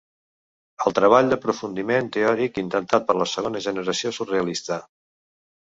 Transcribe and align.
El 0.89 0.95
treball 0.99 1.29
d'aprofundiment 1.33 2.09
teòric 2.17 2.59
intentat 2.65 3.07
per 3.11 3.19
la 3.21 3.31
segona 3.37 3.63
generació 3.69 4.15
surrealista. 4.21 4.85